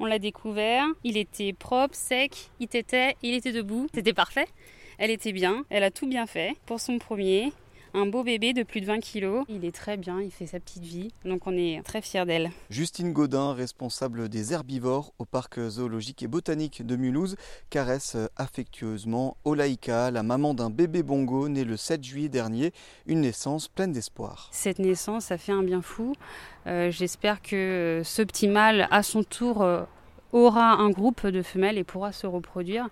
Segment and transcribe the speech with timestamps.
[0.00, 4.46] On l'a découvert, il était propre, sec, il était, il était debout, c'était parfait.
[4.98, 6.56] Elle était bien, elle a tout bien fait.
[6.66, 7.52] Pour son premier
[7.94, 9.44] un beau bébé de plus de 20 kilos.
[9.48, 12.50] Il est très bien, il fait sa petite vie, donc on est très fiers d'elle.
[12.70, 17.36] Justine Godin, responsable des herbivores au parc zoologique et botanique de Mulhouse,
[17.70, 22.72] caresse affectueusement Olaïka, la maman d'un bébé bongo né le 7 juillet dernier,
[23.06, 24.48] une naissance pleine d'espoir.
[24.52, 26.14] Cette naissance, ça fait un bien fou.
[26.66, 29.82] Euh, j'espère que ce petit mâle, à son tour, euh,
[30.32, 32.88] aura un groupe de femelles et pourra se reproduire.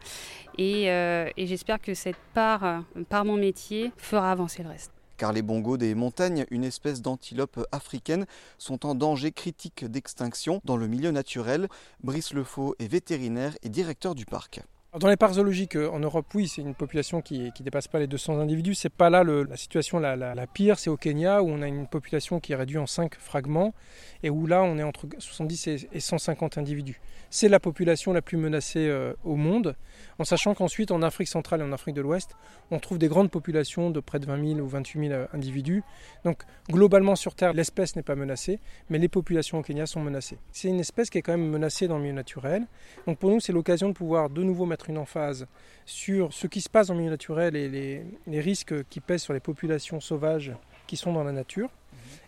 [0.58, 5.40] Et, euh, j'espère que cette part, par mon métier, fera avancer le reste car les
[5.42, 8.26] bongos des montagnes, une espèce d'antilope africaine,
[8.58, 11.68] sont en danger critique d'extinction dans le milieu naturel.
[12.02, 14.60] Brice Lefaux est vétérinaire et directeur du parc.
[14.98, 17.98] Dans les parcs zoologiques euh, en Europe, oui, c'est une population qui ne dépasse pas
[17.98, 18.74] les 200 individus.
[18.74, 22.40] C'est pas là la situation la, pire, c'est au Kenya où on a une population
[22.40, 23.74] qui est réduite en 5 fragments
[24.22, 26.98] et où là on est entre 70 et 150 individus.
[27.28, 29.76] C'est la population la plus menacée euh, au monde,
[30.18, 32.30] en sachant qu'ensuite en Afrique centrale et en Afrique de l'Ouest,
[32.70, 35.82] on trouve des grandes populations de près de 20 000 ou 28 000 euh, individus.
[36.24, 40.38] Donc globalement sur Terre, l'espèce n'est pas menacée, mais les populations au Kenya sont menacées.
[40.52, 42.66] C'est une espèce qui est quand même menacée dans le milieu naturel.
[43.06, 45.46] Donc pour nous, c'est l'occasion de pouvoir de nouveau mettre une emphase
[45.84, 49.40] sur ce qui se passe le milieu naturel et les, risques qui pèsent sur les
[49.40, 50.52] populations sauvages
[50.86, 51.70] qui sont dans la nature.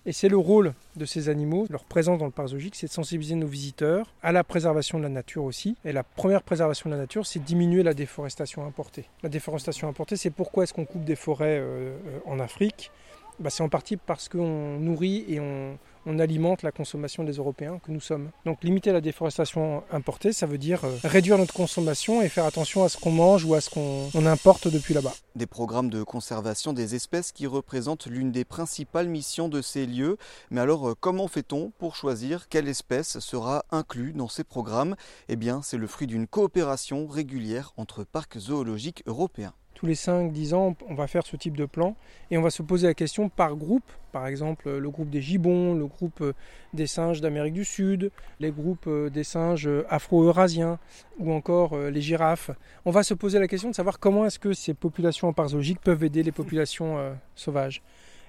[0.07, 2.93] Et c'est le rôle de ces animaux, leur présence dans le parc zoologique, c'est de
[2.93, 5.77] sensibiliser nos visiteurs à la préservation de la nature aussi.
[5.85, 9.05] Et la première préservation de la nature, c'est diminuer la déforestation importée.
[9.23, 12.91] La déforestation importée, c'est pourquoi est-ce qu'on coupe des forêts euh, euh, en Afrique?
[13.39, 15.79] Bah, C'est en partie parce qu'on nourrit et on,
[16.09, 18.31] on alimente la consommation des Européens que nous sommes.
[18.47, 22.83] Donc limiter la déforestation importée, ça veut dire euh, réduire notre consommation et faire attention
[22.83, 25.13] à ce qu'on mange ou à ce qu'on importe depuis là-bas.
[25.37, 30.17] Des programmes de conservation des espèces qui représentent l'une des principales missions de ces lieux.
[30.51, 34.97] Mais alors euh, comment fait-on pour choisir quelle espèce sera inclue dans ces programmes?
[35.29, 40.55] Eh bien c'est le fruit d'une coopération régulière entre parcs zoologiques européens tous les 5-10
[40.55, 41.95] ans, on va faire ce type de plan
[42.33, 45.75] et on va se poser la question par groupe, par exemple le groupe des gibbons,
[45.75, 46.33] le groupe euh,
[46.75, 50.81] des singes d'Amérique du Sud, les groupes euh, des singes euh, afro-eurasiens
[51.21, 52.51] ou encore les girafes.
[52.85, 56.03] On va se poser la question de savoir comment est-ce que ces populations zoologiques peuvent
[56.03, 57.83] aider les populations sauvages.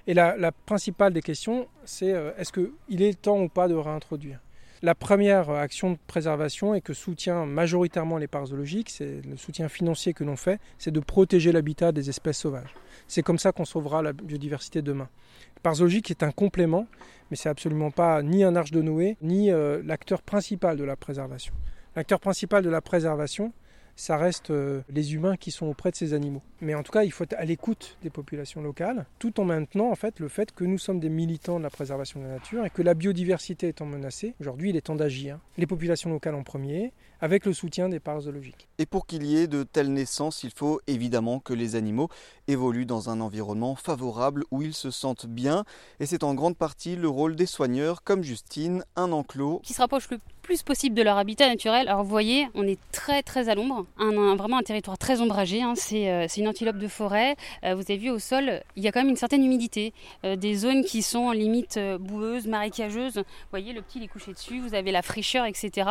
[0.06, 4.40] Et la, principale des questions, c'est est-ce qu'il est temps ou pas de réintroduire?
[4.82, 9.68] La première action de préservation et que soutient majoritairement les parcs zoologiques, c'est le soutien
[9.68, 12.74] financier que l'on fait, c'est de protéger l'habitat des espèces sauvages.
[13.06, 15.08] C'est comme ça qu'on sauvera la biodiversité demain.
[15.56, 16.86] Le parc zoologique est un complément,
[17.30, 20.96] mais c'est absolument pas ni un arche de Noé, ni euh, l'acteur principal de la
[20.96, 21.52] préservation.
[21.96, 23.52] L'acteur principal de la préservation,
[24.00, 26.40] ça reste euh, les humains qui sont auprès de ces animaux.
[26.62, 29.90] Mais en tout cas, il faut être à l'écoute des populations locales, tout en maintenant
[29.90, 32.64] en fait le fait que nous sommes des militants de la préservation de la nature
[32.64, 35.38] et que la biodiversité étant menacée, aujourd'hui il est temps d'agir.
[35.58, 38.68] Les populations locales en premier, avec le soutien des parcs zoologiques.
[38.78, 42.08] Et pour qu'il y ait de telles naissances, il faut évidemment que les animaux
[42.48, 45.64] évoluent dans un environnement favorable où ils se sentent bien.
[46.00, 49.82] Et c'est en grande partie le rôle des soigneurs comme Justine, un enclos qui se
[49.82, 50.18] rapproche le
[50.50, 51.86] plus possible de leur habitat naturel.
[51.86, 55.62] Alors vous voyez, on est très très à l'ombre, un, vraiment un territoire très ombragé.
[55.62, 55.74] Hein.
[55.92, 57.36] Euh, c'est une antilope de forêt.
[57.62, 59.92] Euh, vous avez vu au sol, il y a quand même une certaine humidité.
[60.24, 63.18] Euh, des zones qui sont limite boueuses, marécageuses.
[63.18, 65.88] Vous voyez, le petit il est couché dessus, vous avez la fraîcheur, etc.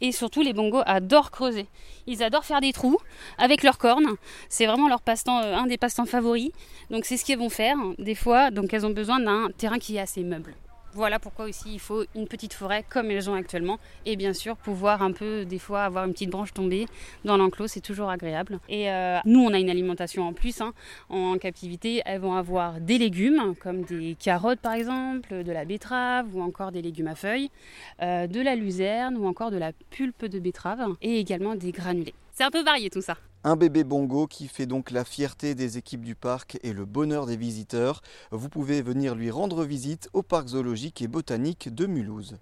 [0.00, 1.66] Et surtout, les bongos adorent creuser.
[2.06, 2.98] Ils adorent faire des trous
[3.38, 4.14] avec leurs cornes.
[4.48, 6.52] C'est vraiment leur passe-temps, un des passe-temps favoris.
[6.90, 8.52] Donc c'est ce qu'ils vont faire des fois.
[8.52, 10.54] Donc elles ont besoin d'un terrain qui est assez meuble.
[10.96, 13.78] Voilà pourquoi aussi il faut une petite forêt comme elles ont actuellement.
[14.06, 16.86] Et bien sûr, pouvoir un peu, des fois, avoir une petite branche tombée
[17.26, 18.60] dans l'enclos, c'est toujours agréable.
[18.70, 20.62] Et euh, nous, on a une alimentation en plus.
[20.62, 20.72] Hein.
[21.10, 26.34] En captivité, elles vont avoir des légumes, comme des carottes par exemple, de la betterave
[26.34, 27.50] ou encore des légumes à feuilles,
[28.00, 32.14] euh, de la luzerne ou encore de la pulpe de betterave et également des granulés.
[32.32, 33.18] C'est un peu varié tout ça.
[33.48, 37.26] Un bébé bongo qui fait donc la fierté des équipes du parc et le bonheur
[37.26, 38.02] des visiteurs.
[38.32, 42.38] Vous pouvez venir lui rendre visite au parc zoologique et botanique de Mulhouse.